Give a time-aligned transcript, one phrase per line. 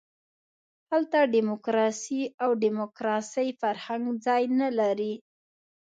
[0.91, 5.13] هلته ډیموکراسي او د ډیموکراسۍ فرهنګ ځای نه لري.